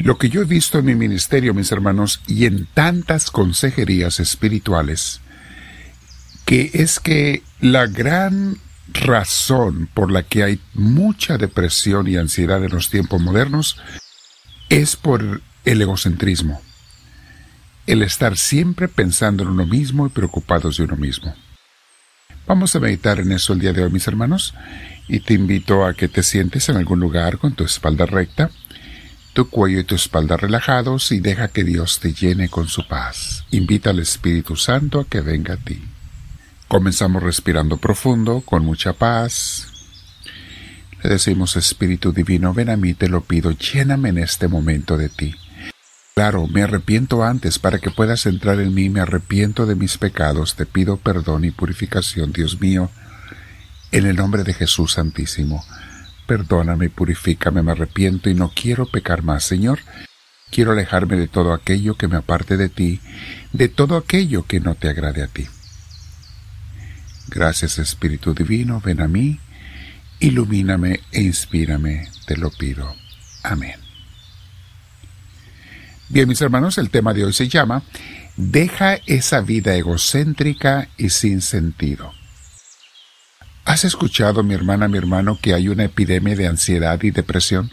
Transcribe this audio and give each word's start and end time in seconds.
Lo 0.00 0.16
que 0.16 0.30
yo 0.30 0.40
he 0.40 0.46
visto 0.46 0.78
en 0.78 0.86
mi 0.86 0.94
ministerio, 0.94 1.52
mis 1.52 1.72
hermanos, 1.72 2.22
y 2.26 2.46
en 2.46 2.66
tantas 2.66 3.30
consejerías 3.30 4.18
espirituales, 4.18 5.20
que 6.46 6.70
es 6.72 7.00
que 7.00 7.42
la 7.60 7.86
gran 7.86 8.56
razón 8.94 9.90
por 9.92 10.10
la 10.10 10.22
que 10.22 10.42
hay 10.42 10.60
mucha 10.72 11.36
depresión 11.36 12.08
y 12.08 12.16
ansiedad 12.16 12.64
en 12.64 12.72
los 12.72 12.88
tiempos 12.88 13.20
modernos 13.20 13.76
es 14.70 14.96
por 14.96 15.42
el 15.66 15.82
egocentrismo, 15.82 16.62
el 17.86 18.02
estar 18.02 18.38
siempre 18.38 18.88
pensando 18.88 19.42
en 19.42 19.50
uno 19.50 19.66
mismo 19.66 20.06
y 20.06 20.10
preocupados 20.10 20.78
de 20.78 20.84
uno 20.84 20.96
mismo. 20.96 21.34
Vamos 22.46 22.74
a 22.74 22.80
meditar 22.80 23.20
en 23.20 23.32
eso 23.32 23.52
el 23.52 23.60
día 23.60 23.74
de 23.74 23.84
hoy, 23.84 23.90
mis 23.90 24.08
hermanos, 24.08 24.54
y 25.08 25.20
te 25.20 25.34
invito 25.34 25.84
a 25.84 25.92
que 25.92 26.08
te 26.08 26.22
sientes 26.22 26.70
en 26.70 26.78
algún 26.78 27.00
lugar 27.00 27.36
con 27.36 27.52
tu 27.52 27.64
espalda 27.64 28.06
recta, 28.06 28.50
tu 29.32 29.48
cuello 29.48 29.80
y 29.80 29.84
tu 29.84 29.94
espalda 29.94 30.36
relajados 30.36 31.12
y 31.12 31.20
deja 31.20 31.48
que 31.48 31.64
Dios 31.64 32.00
te 32.00 32.12
llene 32.12 32.48
con 32.48 32.68
su 32.68 32.86
paz. 32.86 33.44
Invita 33.50 33.90
al 33.90 34.00
Espíritu 34.00 34.56
Santo 34.56 35.00
a 35.00 35.04
que 35.06 35.20
venga 35.20 35.54
a 35.54 35.56
ti. 35.56 35.82
Comenzamos 36.68 37.22
respirando 37.22 37.76
profundo, 37.76 38.42
con 38.42 38.64
mucha 38.64 38.92
paz. 38.92 39.68
Le 41.02 41.10
decimos, 41.10 41.56
Espíritu 41.56 42.12
Divino, 42.12 42.52
ven 42.52 42.70
a 42.70 42.76
mí, 42.76 42.94
te 42.94 43.08
lo 43.08 43.22
pido, 43.22 43.52
lléname 43.52 44.10
en 44.10 44.18
este 44.18 44.48
momento 44.48 44.96
de 44.96 45.08
ti. 45.08 45.34
Claro, 46.14 46.46
me 46.46 46.62
arrepiento 46.62 47.24
antes 47.24 47.58
para 47.58 47.78
que 47.78 47.90
puedas 47.90 48.26
entrar 48.26 48.60
en 48.60 48.74
mí, 48.74 48.90
me 48.90 49.00
arrepiento 49.00 49.64
de 49.64 49.74
mis 49.74 49.96
pecados, 49.96 50.54
te 50.54 50.66
pido 50.66 50.98
perdón 50.98 51.44
y 51.44 51.50
purificación, 51.50 52.32
Dios 52.32 52.60
mío, 52.60 52.90
en 53.92 54.06
el 54.06 54.16
nombre 54.16 54.44
de 54.44 54.52
Jesús 54.52 54.92
Santísimo. 54.92 55.64
Perdóname, 56.30 56.90
purifícame, 56.90 57.60
me 57.60 57.72
arrepiento 57.72 58.30
y 58.30 58.34
no 58.34 58.52
quiero 58.54 58.86
pecar 58.86 59.24
más, 59.24 59.42
Señor. 59.42 59.80
Quiero 60.52 60.70
alejarme 60.70 61.16
de 61.16 61.26
todo 61.26 61.52
aquello 61.52 61.96
que 61.96 62.06
me 62.06 62.16
aparte 62.16 62.56
de 62.56 62.68
ti, 62.68 63.00
de 63.52 63.66
todo 63.66 63.96
aquello 63.96 64.46
que 64.46 64.60
no 64.60 64.76
te 64.76 64.88
agrade 64.88 65.24
a 65.24 65.26
ti. 65.26 65.48
Gracias 67.26 67.80
Espíritu 67.80 68.32
Divino, 68.32 68.80
ven 68.80 69.00
a 69.00 69.08
mí, 69.08 69.40
ilumíname 70.20 71.00
e 71.10 71.22
inspírame, 71.22 72.08
te 72.26 72.36
lo 72.36 72.52
pido. 72.52 72.94
Amén. 73.42 73.80
Bien, 76.10 76.28
mis 76.28 76.40
hermanos, 76.40 76.78
el 76.78 76.90
tema 76.90 77.12
de 77.12 77.24
hoy 77.24 77.32
se 77.32 77.48
llama 77.48 77.82
Deja 78.36 79.00
esa 79.06 79.40
vida 79.40 79.74
egocéntrica 79.74 80.90
y 80.96 81.10
sin 81.10 81.40
sentido. 81.40 82.19
¿Has 83.70 83.84
escuchado, 83.84 84.42
mi 84.42 84.52
hermana, 84.52 84.88
mi 84.88 84.98
hermano, 84.98 85.38
que 85.40 85.54
hay 85.54 85.68
una 85.68 85.84
epidemia 85.84 86.34
de 86.34 86.48
ansiedad 86.48 87.00
y 87.04 87.12
depresión? 87.12 87.70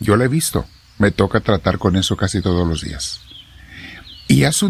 Yo 0.00 0.18
la 0.18 0.26
he 0.26 0.28
visto. 0.28 0.66
Me 0.98 1.10
toca 1.10 1.40
tratar 1.40 1.78
con 1.78 1.96
eso 1.96 2.14
casi 2.14 2.42
todos 2.42 2.68
los 2.68 2.82
días. 2.82 3.22
¿Y 4.28 4.44
has, 4.44 4.62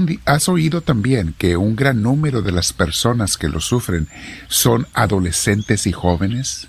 oído 0.49 0.81
también 0.81 1.35
que 1.37 1.57
un 1.57 1.75
gran 1.75 2.03
número 2.03 2.41
de 2.41 2.53
las 2.53 2.73
personas 2.73 3.37
que 3.37 3.49
lo 3.49 3.59
sufren 3.59 4.07
son 4.47 4.87
adolescentes 4.95 5.89
y 5.89 5.93
jóvenes? 5.93 6.69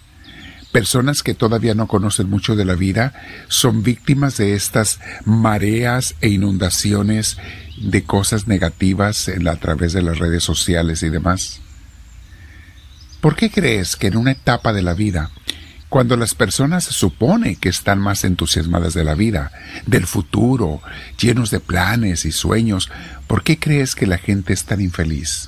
Personas 0.72 1.22
que 1.22 1.36
todavía 1.36 1.76
no 1.76 1.88
conocen 1.88 2.32
mucho 2.32 2.56
de 2.56 2.66
la 2.66 2.74
vida 2.74 3.14
son 3.50 3.84
víctimas 3.84 4.36
de 4.38 4.56
estas 4.56 5.00
mareas 5.26 6.16
e 6.22 6.30
inundaciones 6.30 7.38
de 7.80 8.04
cosas 8.04 8.48
negativas 8.48 9.30
a 9.30 9.56
través 9.58 9.94
de 9.94 10.02
las 10.02 10.18
redes 10.18 10.44
sociales 10.44 11.04
y 11.04 11.12
demás. 11.12 11.62
¿Por 13.24 13.38
qué 13.38 13.50
crees 13.50 13.96
que 13.96 14.08
en 14.08 14.18
una 14.18 14.32
etapa 14.32 14.74
de 14.74 14.82
la 14.82 14.94
vida, 14.94 15.32
cuando 15.88 16.18
las 16.18 16.36
personas 16.36 16.84
supone 16.84 17.56
que 17.56 17.70
están 17.70 17.98
más 17.98 18.26
entusiasmadas 18.26 18.94
de 18.94 19.06
la 19.06 19.16
vida, 19.16 19.50
del 19.86 20.08
futuro, 20.08 20.82
llenos 21.18 21.50
de 21.50 21.62
planes 21.62 22.26
y 22.26 22.34
sueños, 22.34 22.92
¿por 23.28 23.44
qué 23.44 23.58
crees 23.58 23.96
que 23.96 24.08
la 24.08 24.18
gente 24.18 24.52
es 24.52 24.66
tan 24.66 24.82
infeliz? 24.82 25.48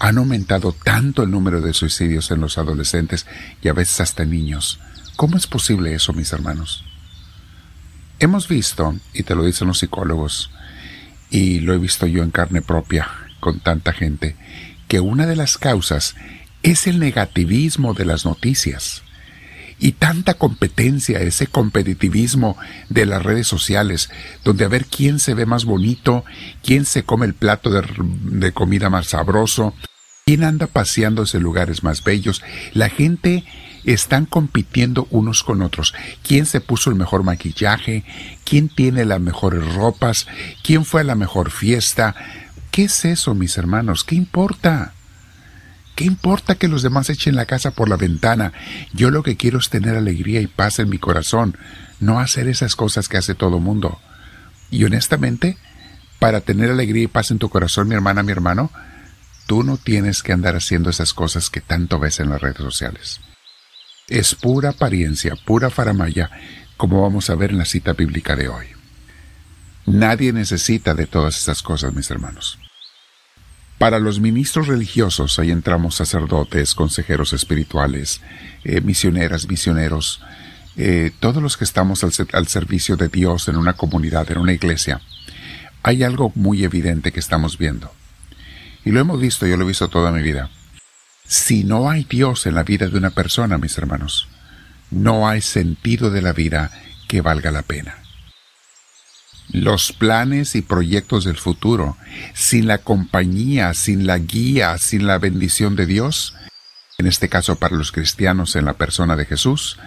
Han 0.00 0.18
aumentado 0.18 0.72
tanto 0.72 1.22
el 1.22 1.30
número 1.30 1.60
de 1.60 1.72
suicidios 1.72 2.32
en 2.32 2.40
los 2.40 2.58
adolescentes 2.58 3.26
y 3.62 3.68
a 3.68 3.74
veces 3.74 4.00
hasta 4.00 4.24
niños. 4.24 4.80
¿Cómo 5.14 5.36
es 5.36 5.46
posible 5.46 5.94
eso, 5.94 6.12
mis 6.14 6.32
hermanos? 6.32 6.84
Hemos 8.18 8.48
visto, 8.48 8.96
y 9.14 9.22
te 9.22 9.36
lo 9.36 9.44
dicen 9.44 9.68
los 9.68 9.78
psicólogos, 9.78 10.50
y 11.30 11.60
lo 11.60 11.74
he 11.74 11.78
visto 11.78 12.08
yo 12.08 12.24
en 12.24 12.32
carne 12.32 12.60
propia 12.60 13.08
con 13.38 13.60
tanta 13.60 13.92
gente, 13.92 14.34
que 14.88 14.98
una 14.98 15.26
de 15.26 15.36
las 15.36 15.58
causas 15.58 16.16
es 16.62 16.86
el 16.86 16.98
negativismo 16.98 17.94
de 17.94 18.04
las 18.04 18.24
noticias. 18.24 19.02
Y 19.80 19.92
tanta 19.92 20.34
competencia, 20.34 21.20
ese 21.20 21.46
competitivismo 21.46 22.56
de 22.88 23.06
las 23.06 23.22
redes 23.22 23.46
sociales, 23.46 24.10
donde 24.42 24.64
a 24.64 24.68
ver 24.68 24.86
quién 24.86 25.20
se 25.20 25.34
ve 25.34 25.46
más 25.46 25.64
bonito, 25.64 26.24
quién 26.64 26.84
se 26.84 27.04
come 27.04 27.26
el 27.26 27.34
plato 27.34 27.70
de, 27.70 28.52
comida 28.52 28.90
más 28.90 29.08
sabroso, 29.08 29.74
quién 30.26 30.42
anda 30.42 30.66
paseándose 30.66 31.36
en 31.36 31.44
lugares 31.44 31.84
más 31.84 32.02
bellos. 32.02 32.42
La 32.74 32.88
gente 32.88 33.44
están 33.84 34.26
compitiendo 34.26 35.06
unos 35.10 35.44
con 35.44 35.62
otros. 35.62 35.94
¿Quién 36.26 36.46
se 36.46 36.60
puso 36.60 36.90
el 36.90 36.96
mejor 36.96 37.22
maquillaje? 37.22 38.04
¿Quién 38.44 38.68
tiene 38.68 39.04
las 39.04 39.20
mejores 39.20 39.74
ropas? 39.74 40.26
¿Quién 40.64 40.84
fue 40.84 41.02
a 41.02 41.04
la 41.04 41.14
mejor 41.14 41.52
fiesta? 41.52 42.16
¿Qué 42.72 42.84
es 42.84 43.04
eso, 43.04 43.34
mis 43.34 43.56
hermanos? 43.56 44.02
¿Qué 44.02 44.16
importa? 44.16 44.92
¿Qué 45.98 46.04
importa 46.04 46.54
que 46.54 46.68
los 46.68 46.82
demás 46.82 47.10
echen 47.10 47.34
la 47.34 47.44
casa 47.44 47.72
por 47.72 47.88
la 47.88 47.96
ventana? 47.96 48.52
Yo 48.92 49.10
lo 49.10 49.24
que 49.24 49.36
quiero 49.36 49.58
es 49.58 49.68
tener 49.68 49.96
alegría 49.96 50.40
y 50.40 50.46
paz 50.46 50.78
en 50.78 50.88
mi 50.88 50.98
corazón, 50.98 51.58
no 51.98 52.20
hacer 52.20 52.46
esas 52.46 52.76
cosas 52.76 53.08
que 53.08 53.16
hace 53.16 53.34
todo 53.34 53.58
mundo. 53.58 53.98
Y 54.70 54.84
honestamente, 54.84 55.58
para 56.20 56.40
tener 56.40 56.70
alegría 56.70 57.02
y 57.02 57.08
paz 57.08 57.32
en 57.32 57.40
tu 57.40 57.48
corazón, 57.48 57.88
mi 57.88 57.96
hermana, 57.96 58.22
mi 58.22 58.30
hermano, 58.30 58.70
tú 59.48 59.64
no 59.64 59.76
tienes 59.76 60.22
que 60.22 60.32
andar 60.32 60.54
haciendo 60.54 60.88
esas 60.88 61.12
cosas 61.12 61.50
que 61.50 61.60
tanto 61.60 61.98
ves 61.98 62.20
en 62.20 62.30
las 62.30 62.40
redes 62.40 62.58
sociales. 62.58 63.20
Es 64.06 64.36
pura 64.36 64.68
apariencia, 64.68 65.34
pura 65.34 65.68
faramaya, 65.68 66.30
como 66.76 67.02
vamos 67.02 67.28
a 67.28 67.34
ver 67.34 67.50
en 67.50 67.58
la 67.58 67.64
cita 67.64 67.94
bíblica 67.94 68.36
de 68.36 68.48
hoy. 68.48 68.66
Nadie 69.84 70.32
necesita 70.32 70.94
de 70.94 71.08
todas 71.08 71.38
esas 71.38 71.60
cosas, 71.60 71.92
mis 71.92 72.08
hermanos. 72.08 72.56
Para 73.78 74.00
los 74.00 74.18
ministros 74.18 74.66
religiosos, 74.66 75.38
ahí 75.38 75.52
entramos 75.52 75.94
sacerdotes, 75.94 76.74
consejeros 76.74 77.32
espirituales, 77.32 78.20
eh, 78.64 78.80
misioneras, 78.80 79.48
misioneros, 79.48 80.20
eh, 80.76 81.12
todos 81.20 81.40
los 81.40 81.56
que 81.56 81.62
estamos 81.62 82.02
al, 82.02 82.12
al 82.32 82.48
servicio 82.48 82.96
de 82.96 83.08
Dios 83.08 83.46
en 83.46 83.56
una 83.56 83.74
comunidad, 83.74 84.28
en 84.32 84.38
una 84.38 84.52
iglesia. 84.52 85.00
Hay 85.84 86.02
algo 86.02 86.32
muy 86.34 86.64
evidente 86.64 87.12
que 87.12 87.20
estamos 87.20 87.56
viendo. 87.56 87.92
Y 88.84 88.90
lo 88.90 88.98
hemos 88.98 89.20
visto, 89.20 89.46
yo 89.46 89.56
lo 89.56 89.64
he 89.64 89.68
visto 89.68 89.88
toda 89.88 90.10
mi 90.10 90.22
vida. 90.22 90.50
Si 91.24 91.62
no 91.62 91.88
hay 91.88 92.04
Dios 92.04 92.46
en 92.46 92.56
la 92.56 92.64
vida 92.64 92.88
de 92.88 92.98
una 92.98 93.10
persona, 93.10 93.58
mis 93.58 93.78
hermanos, 93.78 94.26
no 94.90 95.28
hay 95.28 95.40
sentido 95.40 96.10
de 96.10 96.22
la 96.22 96.32
vida 96.32 96.72
que 97.06 97.20
valga 97.20 97.52
la 97.52 97.62
pena 97.62 98.07
los 99.50 99.92
planes 99.92 100.54
y 100.54 100.62
proyectos 100.62 101.24
del 101.24 101.36
futuro, 101.36 101.96
sin 102.34 102.66
la 102.66 102.78
compañía, 102.78 103.74
sin 103.74 104.06
la 104.06 104.18
guía, 104.18 104.76
sin 104.78 105.06
la 105.06 105.18
bendición 105.18 105.76
de 105.76 105.86
Dios, 105.86 106.34
en 106.98 107.06
este 107.06 107.28
caso 107.28 107.56
para 107.56 107.76
los 107.76 107.92
cristianos 107.92 108.56
en 108.56 108.64
la 108.64 108.74
persona 108.74 109.16
de 109.16 109.24
Jesús, 109.24 109.78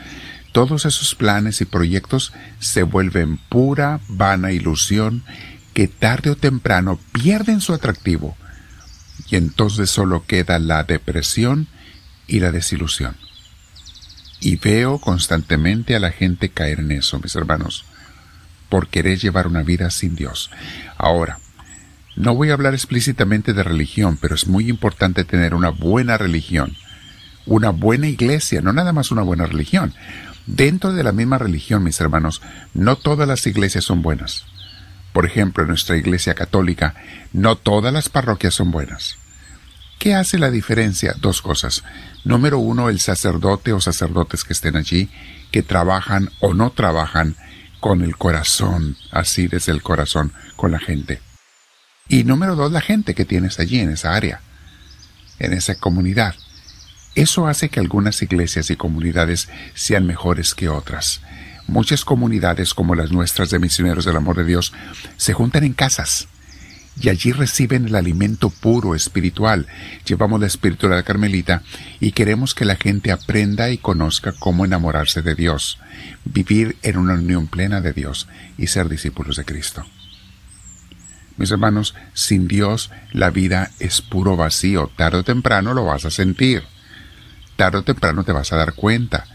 todos 0.51 0.85
esos 0.85 1.16
planes 1.16 1.61
y 1.61 1.66
proyectos 1.66 2.33
se 2.59 2.83
vuelven 2.83 3.38
pura, 3.38 4.00
vana 4.07 4.51
ilusión 4.51 5.23
que 5.73 5.88
tarde 5.88 6.31
o 6.31 6.35
temprano 6.35 7.00
pierden 7.13 7.61
su 7.61 7.73
atractivo. 7.73 8.35
Y 9.29 9.38
entonces 9.38 9.89
solo 9.89 10.25
queda 10.25 10.59
la 10.59 10.83
depresión 10.83 11.67
y 12.27 12.39
la 12.39 12.51
desilusión. 12.51 13.16
Y 14.41 14.57
veo 14.57 15.00
constantemente 15.00 15.95
a 15.95 16.00
la 16.00 16.11
gente 16.11 16.50
caer 16.50 16.79
en 16.79 16.91
eso, 16.91 17.19
mis 17.19 17.36
hermanos 17.36 17.86
por 18.71 18.88
querer 18.88 19.19
llevar 19.19 19.47
una 19.47 19.63
vida 19.63 19.91
sin 19.91 20.15
Dios. 20.15 20.50
Ahora, 20.97 21.39
no 22.15 22.33
voy 22.33 22.50
a 22.50 22.53
hablar 22.53 22.73
explícitamente 22.73 23.51
de 23.51 23.63
religión, 23.63 24.18
pero 24.19 24.33
es 24.33 24.47
muy 24.47 24.69
importante 24.69 25.25
tener 25.25 25.53
una 25.53 25.69
buena 25.69 26.18
religión, 26.18 26.77
una 27.45 27.71
buena 27.71 28.07
iglesia, 28.07 28.62
no 28.62 28.71
nada 28.71 28.94
más 28.94 29.12
una 29.12 29.23
buena 29.23 29.45
religión. 29.45 29.94
Dentro 30.45 30.94
de 30.94 31.03
la 31.03 31.12
misma 31.12 31.38
religión, 31.38 31.83
mis 31.83 32.00
hermanos, 32.00 32.41
no 32.73 32.95
todas 32.95 33.27
las 33.27 33.45
iglesias 33.45 33.83
son 33.83 34.01
buenas. 34.01 34.45
Por 35.12 35.25
ejemplo, 35.25 35.63
en 35.63 35.69
nuestra 35.69 35.97
iglesia 35.97 36.33
católica, 36.33 36.95
no 37.33 37.57
todas 37.57 37.91
las 37.91 38.07
parroquias 38.07 38.53
son 38.53 38.71
buenas. 38.71 39.17
¿Qué 40.00 40.15
hace 40.15 40.39
la 40.39 40.50
diferencia? 40.50 41.13
Dos 41.19 41.41
cosas. 41.41 41.83
Número 42.24 42.57
uno, 42.57 42.88
el 42.88 43.01
sacerdote 43.01 43.74
o 43.74 43.81
sacerdotes 43.81 44.45
que 44.45 44.53
estén 44.53 44.77
allí, 44.77 45.09
que 45.51 45.62
trabajan 45.62 46.29
o 46.39 46.53
no 46.53 46.71
trabajan 46.71 47.35
con 47.81 48.04
el 48.04 48.16
corazón, 48.16 48.95
así 49.12 49.48
desde 49.48 49.74
el 49.74 49.81
corazón, 49.81 50.31
con 50.56 50.72
la 50.72 50.80
gente. 50.80 51.19
Y 52.07 52.24
número 52.24 52.56
dos, 52.56 52.72
la 52.72 52.80
gente 52.80 53.13
que 53.13 53.25
tienes 53.25 53.60
allí 53.60 53.80
en 53.80 53.89
esa 53.89 54.13
área, 54.13 54.39
en 55.39 55.51
esa 55.51 55.75
comunidad. 55.75 56.36
Eso 57.16 57.48
hace 57.48 57.68
que 57.68 57.81
algunas 57.81 58.22
iglesias 58.22 58.69
y 58.69 58.78
comunidades 58.78 59.50
sean 59.74 60.06
mejores 60.06 60.56
que 60.56 60.69
otras. 60.69 61.22
Muchas 61.68 62.06
comunidades 62.06 62.74
como 62.74 62.95
las 62.95 63.12
nuestras 63.12 63.50
de 63.50 63.60
misioneros 63.60 64.06
del 64.06 64.16
amor 64.16 64.38
de 64.38 64.45
Dios 64.45 64.72
se 65.18 65.34
juntan 65.34 65.63
en 65.63 65.74
casas 65.74 66.27
y 67.01 67.09
allí 67.09 67.31
reciben 67.31 67.88
el 67.88 67.95
alimento 67.95 68.50
puro 68.50 68.95
espiritual. 68.95 69.68
Llevamos 70.06 70.39
la 70.39 70.48
espiritualidad 70.48 71.03
carmelita 71.03 71.63
y 72.00 72.12
queremos 72.12 72.53
que 72.53 72.65
la 72.65 72.75
gente 72.75 73.12
aprenda 73.12 73.69
y 73.71 73.77
conozca 73.77 74.33
cómo 74.38 74.65
enamorarse 74.65 75.21
de 75.21 75.36
Dios, 75.36 75.80
vivir 76.25 76.77
en 76.83 76.98
una 76.98 77.15
unión 77.15 77.48
plena 77.48 77.81
de 77.81 77.94
Dios 77.94 78.27
y 78.57 78.68
ser 78.68 78.88
discípulos 78.88 79.38
de 79.38 79.45
Cristo. 79.45 79.86
Mis 81.38 81.50
hermanos, 81.50 81.95
sin 82.13 82.48
Dios 82.48 82.92
la 83.12 83.31
vida 83.31 83.71
es 83.80 84.01
puro 84.01 84.38
vacío. 84.38 84.92
Tarde 84.95 85.19
o 85.19 85.24
temprano 85.24 85.74
lo 85.74 85.86
vas 85.86 86.06
a 86.06 86.12
sentir. 86.12 86.63
Tarde 87.56 87.80
o 87.80 87.83
temprano 87.83 88.24
te 88.24 88.31
vas 88.31 88.53
a 88.53 88.57
dar 88.57 88.74
cuenta. 88.74 89.25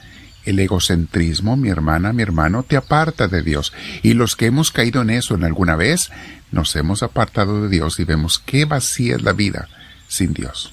El 0.44 0.60
egocentrismo, 0.60 1.56
mi 1.56 1.70
hermana, 1.70 2.12
mi 2.12 2.22
hermano, 2.22 2.62
te 2.62 2.76
aparta 2.76 3.26
de 3.26 3.42
Dios. 3.42 3.72
Y 4.04 4.14
los 4.14 4.36
que 4.36 4.46
hemos 4.46 4.70
caído 4.70 5.02
en 5.02 5.10
eso 5.10 5.34
en 5.34 5.42
alguna 5.42 5.74
vez, 5.74 6.12
nos 6.56 6.74
hemos 6.74 7.02
apartado 7.02 7.62
de 7.62 7.68
Dios 7.68 8.00
y 8.00 8.04
vemos 8.04 8.38
qué 8.38 8.64
vacía 8.64 9.16
es 9.16 9.22
la 9.22 9.34
vida 9.34 9.68
sin 10.08 10.32
Dios. 10.32 10.72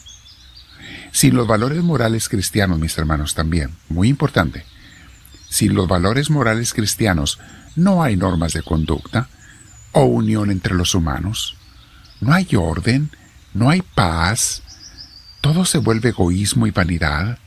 Sin 1.11 1.35
los 1.35 1.45
valores 1.45 1.83
morales 1.83 2.29
cristianos, 2.29 2.79
mis 2.79 2.97
hermanos, 2.97 3.35
también, 3.35 3.75
muy 3.89 4.07
importante. 4.07 4.65
Sin 5.49 5.75
los 5.75 5.87
valores 5.87 6.29
morales 6.31 6.73
cristianos, 6.73 7.37
no 7.75 8.01
hay 8.01 8.15
normas 8.15 8.53
de 8.53 8.63
conducta 8.63 9.27
o 9.91 10.05
unión 10.05 10.49
entre 10.49 10.73
los 10.73 10.95
humanos. 10.95 11.57
No 12.21 12.33
hay 12.33 12.47
orden, 12.55 13.11
no 13.53 13.69
hay 13.69 13.81
paz, 13.81 14.63
todo 15.41 15.65
se 15.65 15.79
vuelve 15.79 16.09
egoísmo 16.09 16.65
y 16.65 16.71
vanidad. 16.71 17.37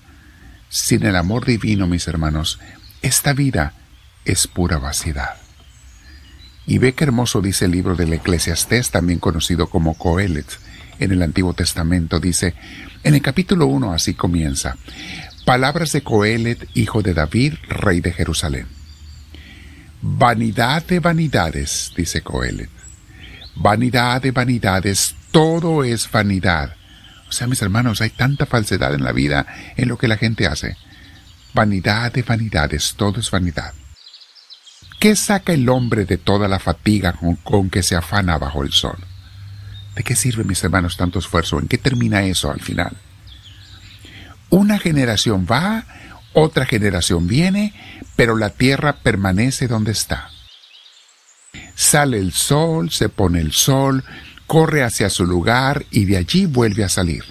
Sin 0.68 1.06
el 1.06 1.16
amor 1.16 1.46
divino, 1.46 1.86
mis 1.86 2.06
hermanos, 2.06 2.60
esta 3.00 3.32
vida 3.32 3.72
es 4.26 4.46
pura 4.46 4.76
vacidad. 4.76 5.45
Y 6.66 6.78
ve 6.78 6.94
qué 6.94 7.04
hermoso 7.04 7.40
dice 7.40 7.66
el 7.66 7.70
libro 7.70 7.94
del 7.94 8.12
Eclesiastés, 8.12 8.90
también 8.90 9.20
conocido 9.20 9.68
como 9.68 9.94
Coelet, 9.94 10.46
en 10.98 11.12
el 11.12 11.22
Antiguo 11.22 11.54
Testamento. 11.54 12.18
Dice, 12.18 12.54
en 13.04 13.14
el 13.14 13.22
capítulo 13.22 13.66
1 13.66 13.92
así 13.92 14.14
comienza, 14.14 14.76
palabras 15.44 15.92
de 15.92 16.02
Coelet, 16.02 16.68
hijo 16.74 17.02
de 17.02 17.14
David, 17.14 17.54
rey 17.68 18.00
de 18.00 18.12
Jerusalén. 18.12 18.66
Vanidad 20.02 20.84
de 20.84 20.98
vanidades, 20.98 21.92
dice 21.96 22.22
Coelet. 22.22 22.70
Vanidad 23.54 24.20
de 24.20 24.32
vanidades, 24.32 25.14
todo 25.30 25.84
es 25.84 26.10
vanidad. 26.10 26.74
O 27.28 27.32
sea, 27.32 27.46
mis 27.46 27.62
hermanos, 27.62 28.00
hay 28.00 28.10
tanta 28.10 28.44
falsedad 28.44 28.94
en 28.94 29.04
la 29.04 29.12
vida, 29.12 29.46
en 29.76 29.88
lo 29.88 29.96
que 29.98 30.08
la 30.08 30.16
gente 30.16 30.46
hace. 30.46 30.76
Vanidad 31.54 32.12
de 32.12 32.22
vanidades, 32.22 32.94
todo 32.96 33.20
es 33.20 33.30
vanidad. 33.30 33.72
¿Qué 35.06 35.14
saca 35.14 35.52
el 35.52 35.68
hombre 35.68 36.04
de 36.04 36.16
toda 36.16 36.48
la 36.48 36.58
fatiga 36.58 37.16
con, 37.44 37.70
que 37.70 37.84
se 37.84 37.94
afana 37.94 38.38
bajo 38.38 38.64
el 38.64 38.72
sol? 38.72 38.98
¿De 39.94 40.02
qué 40.02 40.16
sirve, 40.16 40.42
mis 40.42 40.64
hermanos, 40.64 40.96
tanto 40.96 41.20
esfuerzo? 41.20 41.60
¿En 41.60 41.68
qué 41.68 41.78
termina 41.78 42.24
eso 42.24 42.50
al 42.50 42.60
final? 42.60 42.96
Una 44.50 44.80
generación 44.80 45.46
va, 45.48 45.84
otra 46.32 46.66
generación 46.66 47.28
viene, 47.28 47.72
pero 48.16 48.36
la 48.36 48.50
tierra 48.50 48.94
permanece 48.94 49.68
donde 49.68 49.92
está. 49.92 50.28
Sale 51.76 52.18
el 52.18 52.32
sol, 52.32 52.90
se 52.90 53.08
pone 53.08 53.38
el 53.38 53.52
sol, 53.52 54.02
corre 54.48 54.82
hacia 54.82 55.08
su 55.08 55.24
lugar 55.24 55.86
y 55.92 56.06
de 56.06 56.16
allí 56.16 56.46
vuelve 56.46 56.82
a 56.82 56.88
salir. 56.88 57.22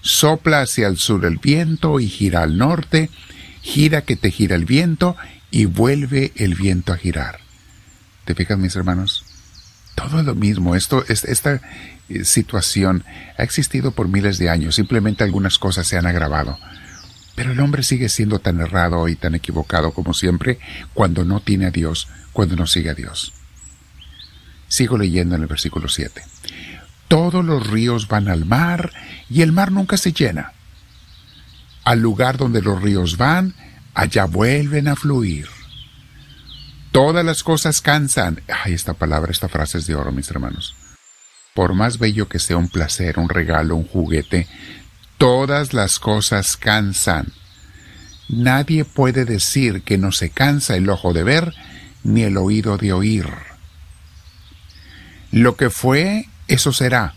Sopla 0.00 0.62
hacia 0.62 0.88
el 0.88 0.96
sur 0.96 1.24
el 1.26 1.38
viento 1.38 2.00
y 2.00 2.08
gira 2.08 2.42
al 2.42 2.58
norte, 2.58 3.08
gira 3.62 4.02
que 4.02 4.16
te 4.16 4.32
gira 4.32 4.56
el 4.56 4.64
viento 4.64 5.16
y 5.50 5.64
vuelve 5.64 6.32
el 6.36 6.54
viento 6.54 6.92
a 6.92 6.96
girar. 6.96 7.40
¿Te 8.24 8.34
fijas, 8.34 8.58
mis 8.58 8.76
hermanos? 8.76 9.24
Todo 9.94 10.22
lo 10.22 10.34
mismo. 10.34 10.76
Esto, 10.76 11.04
esta 11.08 11.60
eh, 12.08 12.24
situación 12.24 13.04
ha 13.36 13.42
existido 13.42 13.90
por 13.92 14.08
miles 14.08 14.38
de 14.38 14.50
años. 14.50 14.76
Simplemente 14.76 15.24
algunas 15.24 15.58
cosas 15.58 15.86
se 15.86 15.96
han 15.98 16.06
agravado. 16.06 16.58
Pero 17.34 17.52
el 17.52 17.60
hombre 17.60 17.82
sigue 17.82 18.08
siendo 18.08 18.38
tan 18.38 18.60
errado 18.60 19.08
y 19.08 19.16
tan 19.16 19.34
equivocado 19.34 19.92
como 19.92 20.14
siempre 20.14 20.58
cuando 20.94 21.24
no 21.24 21.40
tiene 21.40 21.66
a 21.66 21.70
Dios, 21.70 22.08
cuando 22.32 22.56
no 22.56 22.66
sigue 22.66 22.90
a 22.90 22.94
Dios. 22.94 23.32
Sigo 24.68 24.98
leyendo 24.98 25.34
en 25.34 25.42
el 25.42 25.48
versículo 25.48 25.88
7. 25.88 26.22
Todos 27.08 27.44
los 27.44 27.66
ríos 27.66 28.06
van 28.06 28.28
al 28.28 28.44
mar 28.44 28.92
y 29.28 29.42
el 29.42 29.52
mar 29.52 29.72
nunca 29.72 29.96
se 29.96 30.12
llena. 30.12 30.52
Al 31.82 32.00
lugar 32.00 32.36
donde 32.36 32.62
los 32.62 32.80
ríos 32.80 33.16
van, 33.16 33.54
allá 33.94 34.24
vuelven 34.24 34.88
a 34.88 34.96
fluir. 34.96 35.48
Todas 36.92 37.24
las 37.24 37.42
cosas 37.42 37.80
cansan. 37.80 38.42
Ay, 38.64 38.72
esta 38.72 38.94
palabra, 38.94 39.30
esta 39.30 39.48
frase 39.48 39.78
es 39.78 39.86
de 39.86 39.94
oro, 39.94 40.10
mis 40.12 40.30
hermanos. 40.30 40.74
Por 41.54 41.74
más 41.74 41.98
bello 41.98 42.28
que 42.28 42.38
sea 42.38 42.56
un 42.56 42.68
placer, 42.68 43.18
un 43.18 43.28
regalo, 43.28 43.76
un 43.76 43.86
juguete, 43.86 44.48
todas 45.18 45.72
las 45.72 45.98
cosas 45.98 46.56
cansan. 46.56 47.32
Nadie 48.28 48.84
puede 48.84 49.24
decir 49.24 49.82
que 49.82 49.98
no 49.98 50.12
se 50.12 50.30
cansa 50.30 50.76
el 50.76 50.88
ojo 50.88 51.12
de 51.12 51.24
ver 51.24 51.54
ni 52.02 52.22
el 52.22 52.36
oído 52.36 52.76
de 52.76 52.92
oír. 52.92 53.26
Lo 55.32 55.56
que 55.56 55.70
fue, 55.70 56.28
eso 56.48 56.72
será. 56.72 57.14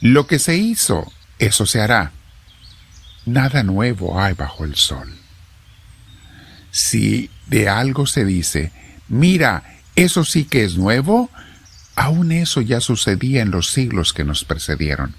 Lo 0.00 0.26
que 0.26 0.38
se 0.38 0.56
hizo, 0.56 1.12
eso 1.38 1.66
se 1.66 1.80
hará. 1.80 2.12
Nada 3.26 3.62
nuevo 3.62 4.20
hay 4.20 4.34
bajo 4.34 4.64
el 4.64 4.74
sol. 4.74 5.12
Si 6.70 7.30
de 7.46 7.68
algo 7.68 8.06
se 8.06 8.24
dice, 8.24 8.72
mira, 9.08 9.64
eso 9.96 10.24
sí 10.24 10.44
que 10.44 10.64
es 10.64 10.76
nuevo, 10.76 11.30
aún 11.96 12.32
eso 12.32 12.60
ya 12.60 12.80
sucedía 12.80 13.42
en 13.42 13.50
los 13.50 13.70
siglos 13.70 14.12
que 14.12 14.24
nos 14.24 14.44
precedieron. 14.44 15.14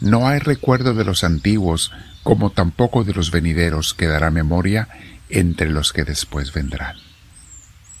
No 0.00 0.28
hay 0.28 0.38
recuerdo 0.38 0.94
de 0.94 1.04
los 1.04 1.24
antiguos, 1.24 1.90
como 2.22 2.50
tampoco 2.50 3.04
de 3.04 3.14
los 3.14 3.30
venideros 3.30 3.94
quedará 3.94 4.30
memoria 4.30 4.88
entre 5.28 5.70
los 5.70 5.92
que 5.92 6.04
después 6.04 6.52
vendrán. 6.52 6.96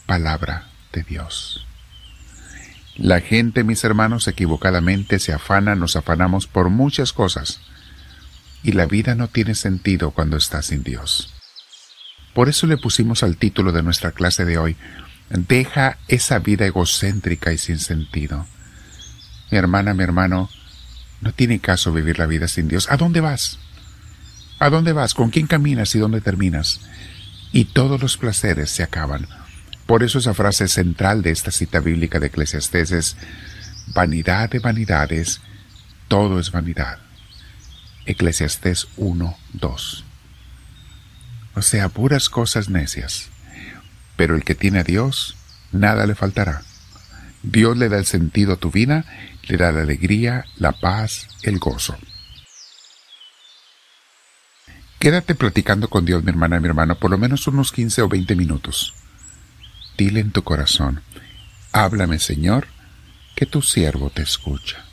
Palabra 0.06 0.68
de 0.92 1.02
Dios. 1.02 1.66
La 2.96 3.20
gente, 3.20 3.64
mis 3.64 3.82
hermanos, 3.82 4.28
equivocadamente 4.28 5.18
se 5.18 5.32
afana, 5.32 5.74
nos 5.74 5.96
afanamos 5.96 6.46
por 6.46 6.70
muchas 6.70 7.12
cosas, 7.12 7.60
y 8.62 8.72
la 8.72 8.86
vida 8.86 9.14
no 9.14 9.28
tiene 9.28 9.54
sentido 9.56 10.12
cuando 10.12 10.36
está 10.36 10.62
sin 10.62 10.84
Dios. 10.84 11.33
Por 12.34 12.48
eso 12.48 12.66
le 12.66 12.76
pusimos 12.76 13.22
al 13.22 13.36
título 13.36 13.72
de 13.72 13.82
nuestra 13.82 14.12
clase 14.12 14.44
de 14.44 14.58
hoy, 14.58 14.76
Deja 15.30 15.96
esa 16.06 16.38
vida 16.38 16.66
egocéntrica 16.66 17.52
y 17.52 17.58
sin 17.58 17.78
sentido. 17.78 18.46
Mi 19.50 19.56
hermana, 19.56 19.94
mi 19.94 20.04
hermano, 20.04 20.50
no 21.22 21.32
tiene 21.32 21.60
caso 21.60 21.92
vivir 21.92 22.18
la 22.18 22.26
vida 22.26 22.46
sin 22.46 22.68
Dios. 22.68 22.90
¿A 22.90 22.98
dónde 22.98 23.20
vas? 23.20 23.58
¿A 24.58 24.68
dónde 24.68 24.92
vas? 24.92 25.14
¿Con 25.14 25.30
quién 25.30 25.46
caminas 25.46 25.94
y 25.94 25.98
dónde 25.98 26.20
terminas? 26.20 26.82
Y 27.52 27.64
todos 27.64 28.02
los 28.02 28.18
placeres 28.18 28.70
se 28.70 28.82
acaban 28.82 29.26
por 29.86 30.02
eso 30.02 30.18
esa 30.18 30.34
frase 30.34 30.68
central 30.68 31.22
de 31.22 31.30
esta 31.30 31.50
cita 31.50 31.80
bíblica 31.80 32.18
de 32.18 32.28
Eclesiastés 32.28 32.90
es, 32.90 33.16
vanidad 33.88 34.48
de 34.48 34.58
vanidades, 34.58 35.40
todo 36.08 36.40
es 36.40 36.50
vanidad. 36.50 36.98
Eclesiastés 38.06 38.88
1, 38.96 39.36
2. 39.52 40.04
O 41.54 41.62
sea, 41.62 41.88
puras 41.88 42.28
cosas 42.28 42.68
necias. 42.68 43.28
Pero 44.16 44.34
el 44.36 44.44
que 44.44 44.54
tiene 44.54 44.80
a 44.80 44.84
Dios, 44.84 45.36
nada 45.72 46.06
le 46.06 46.14
faltará. 46.14 46.62
Dios 47.42 47.76
le 47.76 47.88
da 47.88 47.98
el 47.98 48.06
sentido 48.06 48.54
a 48.54 48.56
tu 48.56 48.70
vida, 48.70 49.04
le 49.42 49.56
da 49.56 49.72
la 49.72 49.82
alegría, 49.82 50.46
la 50.56 50.72
paz, 50.72 51.28
el 51.42 51.58
gozo. 51.58 51.96
Quédate 54.98 55.34
platicando 55.34 55.88
con 55.90 56.04
Dios, 56.04 56.24
mi 56.24 56.30
hermana 56.30 56.60
mi 56.60 56.68
hermano, 56.68 56.94
por 56.94 57.10
lo 57.10 57.18
menos 57.18 57.46
unos 57.46 57.72
15 57.72 58.02
o 58.02 58.08
20 58.08 58.36
minutos 58.36 58.94
dile 59.96 60.20
en 60.20 60.30
tu 60.30 60.42
corazón, 60.42 61.02
háblame 61.72 62.18
Señor, 62.18 62.66
que 63.34 63.46
tu 63.46 63.62
siervo 63.62 64.10
te 64.10 64.22
escucha. 64.22 64.84